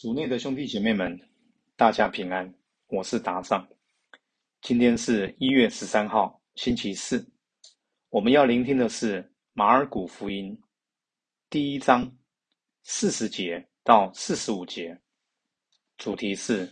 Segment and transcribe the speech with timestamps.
[0.00, 1.14] 组内的兄弟姐妹们，
[1.76, 2.50] 大家平安，
[2.86, 3.68] 我是达尚。
[4.62, 7.22] 今天是一月十三号，星期四。
[8.08, 10.58] 我们要聆听的是马尔谷福音
[11.50, 12.10] 第一章
[12.82, 14.98] 四十节到四十五节，
[15.98, 16.66] 主题是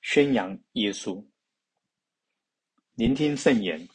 [0.00, 1.24] 宣扬耶稣。
[2.96, 3.88] 聆听圣言。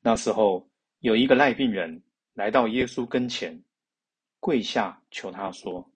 [0.00, 0.68] 那时候，
[0.98, 2.02] 有一个赖病人
[2.34, 3.62] 来到耶稣跟前，
[4.40, 5.88] 跪下求他说：“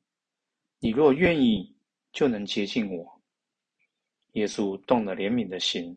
[0.83, 1.71] 你若愿意。”
[2.13, 3.23] 就能接近我。
[4.33, 5.97] 耶稣动了怜悯的心，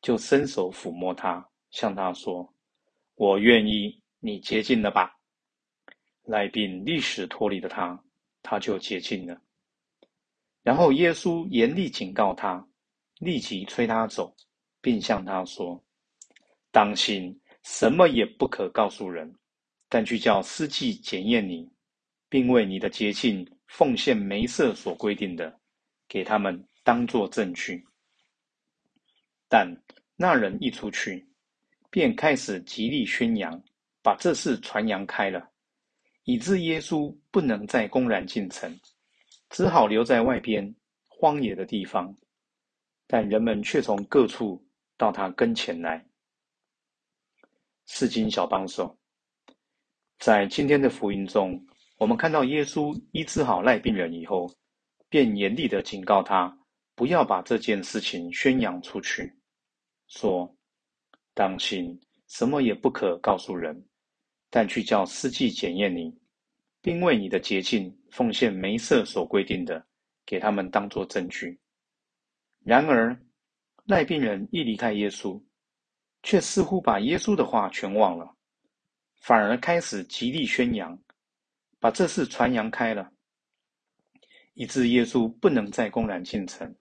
[0.00, 2.54] 就伸手抚摸他，向他说
[3.18, 5.18] ：“我愿意，你接近了吧。”
[6.22, 8.00] 赖病立时脱离了他，
[8.44, 9.42] 他就接近了。
[10.62, 12.64] 然后耶稣严厉警告他，
[13.18, 14.32] 立即催他走，
[14.80, 15.84] 并向他说
[16.70, 19.34] ：“当心，什么也不可告诉人，
[19.88, 21.68] 但去叫司祭检验你，
[22.28, 25.60] 并为你的洁净。”奉献梅瑟所规定的，
[26.08, 27.84] 给他们当作证据。
[29.48, 29.68] 但
[30.16, 31.28] 那人一出去，
[31.90, 33.62] 便开始极力宣扬，
[34.02, 35.50] 把这事传扬开了，
[36.24, 38.74] 以致耶稣不能再公然进城，
[39.50, 40.74] 只好留在外边
[41.08, 42.16] 荒野的地方。
[43.06, 46.04] 但人们却从各处到他跟前来。
[47.84, 48.98] 四经小帮手，
[50.18, 51.64] 在今天的福音中。
[51.98, 54.52] 我们看到耶稣医治好赖病人以后，
[55.08, 56.54] 便严厉的警告他，
[56.94, 59.34] 不要把这件事情宣扬出去，
[60.06, 60.54] 说
[61.32, 63.82] ：“当心，什么也不可告诉人，
[64.50, 66.14] 但去叫司祭检验你，
[66.82, 69.82] 并为你的洁净奉献梅瑟所规定的，
[70.26, 71.58] 给他们当作证据。”
[72.62, 73.18] 然而，
[73.84, 75.42] 赖病人一离开耶稣，
[76.22, 78.36] 却似乎把耶稣的话全忘了，
[79.22, 80.98] 反而开始极力宣扬。
[81.78, 83.10] 把这事传扬开了，
[84.54, 86.74] 以致耶稣不能再公然进城，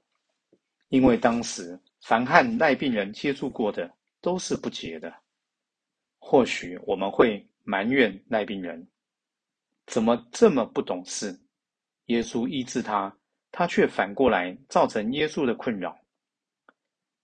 [0.89, 5.13] 因为当时凡和赖病人接触过的都是不洁的。
[6.17, 8.87] 或许我们会埋怨赖病人，
[9.85, 11.39] 怎么这么不懂事？
[12.05, 13.15] 耶稣医治他，
[13.51, 15.97] 他却反过来造成耶稣的困扰。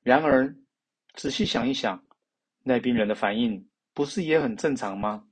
[0.04, 0.54] 然而，
[1.14, 2.04] 仔细想一想，
[2.64, 5.24] 赖病人的反应不是也很正常吗？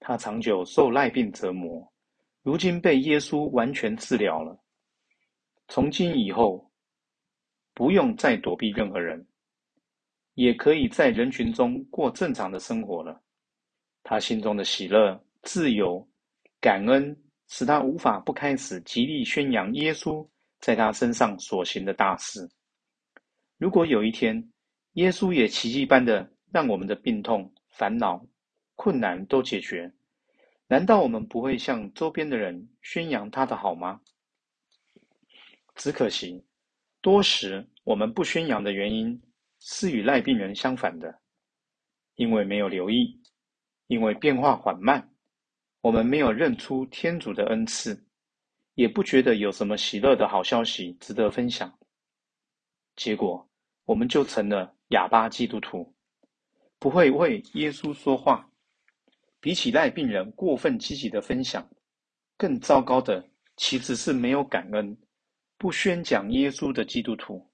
[0.00, 1.92] 他长久受赖病折磨，
[2.42, 4.58] 如今被耶稣完全治疗了。
[5.68, 6.70] 从今以后，
[7.72, 9.26] 不用再躲避任何人，
[10.34, 13.22] 也可以在人群中过正常的生活了。
[14.02, 16.06] 他心中的喜乐、自由、
[16.60, 17.16] 感恩，
[17.48, 20.26] 使他无法不开始极力宣扬耶稣
[20.60, 22.46] 在他身上所行的大事。
[23.56, 24.46] 如果有一天，
[24.92, 28.22] 耶稣也奇迹般的让我们的病痛、烦恼、
[28.84, 29.90] 困难都解决，
[30.66, 33.98] 难道我们不会向周边的人宣扬他的好吗？
[35.74, 36.44] 只可惜，
[37.00, 39.18] 多时我们不宣扬的原因
[39.58, 41.18] 是与赖病人相反的，
[42.16, 43.18] 因为没有留意，
[43.86, 45.10] 因为变化缓慢，
[45.80, 47.98] 我们没有认出天主的恩赐，
[48.74, 51.74] 也不觉得有什么喜乐的好消息值得分享，
[52.96, 53.48] 结果
[53.86, 55.90] 我们就成了哑巴基督徒，
[56.78, 58.46] 不会为耶稣说话。
[59.44, 61.68] 比起赖病人过分积极的分享，
[62.38, 63.22] 更糟糕的
[63.58, 64.96] 其实是没有感恩、
[65.58, 67.46] 不宣讲耶稣的基督徒。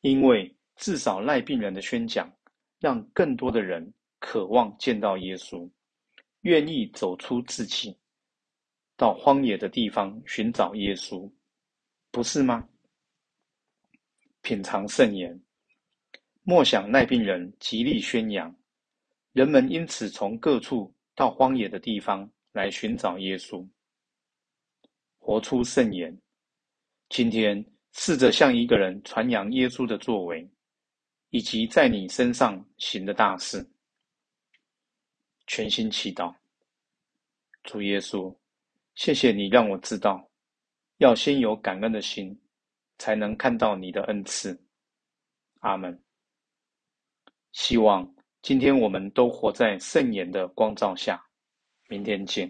[0.00, 2.34] 因为至少赖病人的宣讲，
[2.80, 5.70] 让更多的人渴望见到耶稣，
[6.40, 7.94] 愿意走出自己，
[8.96, 11.30] 到荒野的地方寻找耶稣，
[12.10, 12.66] 不是吗？
[14.40, 15.38] 品尝圣言，
[16.42, 18.56] 莫想赖病人极力宣扬。
[19.36, 23.68] 人们因此从各处到荒野的地方来寻找耶稣，
[25.18, 26.18] 活出圣言。
[27.10, 30.48] 今天试着向一个人传扬耶稣的作为，
[31.28, 33.62] 以及在你身上行的大事。
[35.46, 36.34] 全心祈祷，
[37.62, 38.34] 主耶稣，
[38.94, 40.26] 谢谢你让我知道，
[40.96, 42.34] 要先有感恩的心，
[42.96, 44.58] 才能看到你的恩赐。
[45.60, 46.02] 阿门。
[47.52, 48.15] 希望。
[48.46, 51.20] 今天我们都活在圣言的光照下，
[51.88, 52.48] 明天见。